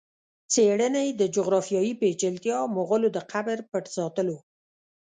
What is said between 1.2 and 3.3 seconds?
د جغرافیایي پېچلتیا، مغولو د